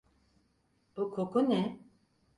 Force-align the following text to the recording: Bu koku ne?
Bu 0.97 1.11
koku 1.11 1.47
ne? 1.49 1.79